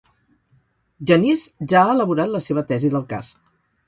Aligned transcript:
Genís 1.11 1.43
ja 1.73 1.81
ha 1.81 1.91
elaborat 1.97 2.31
la 2.37 2.41
seva 2.47 2.65
tesi 2.73 2.91
del 2.95 3.05
cas. 3.13 3.31